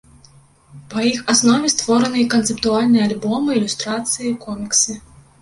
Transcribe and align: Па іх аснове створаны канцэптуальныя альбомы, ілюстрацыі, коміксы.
Па 0.93 1.03
іх 1.09 1.19
аснове 1.33 1.69
створаны 1.73 2.23
канцэптуальныя 2.33 3.03
альбомы, 3.09 3.49
ілюстрацыі, 3.61 4.35
коміксы. 4.49 4.99